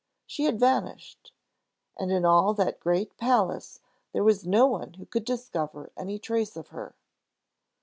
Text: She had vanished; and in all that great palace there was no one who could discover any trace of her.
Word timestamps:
She 0.25 0.45
had 0.45 0.59
vanished; 0.59 1.31
and 1.95 2.11
in 2.11 2.25
all 2.25 2.55
that 2.55 2.79
great 2.79 3.17
palace 3.17 3.81
there 4.13 4.23
was 4.23 4.47
no 4.47 4.65
one 4.65 4.93
who 4.95 5.05
could 5.05 5.25
discover 5.25 5.91
any 5.95 6.17
trace 6.17 6.57
of 6.57 6.69
her. 6.69 6.95